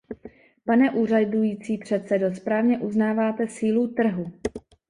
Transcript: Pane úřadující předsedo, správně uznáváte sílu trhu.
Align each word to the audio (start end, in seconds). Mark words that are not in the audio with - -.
Pane 0.65 0.91
úřadující 0.91 1.77
předsedo, 1.77 2.35
správně 2.35 2.79
uznáváte 2.79 3.47
sílu 3.47 3.87
trhu. 3.87 4.31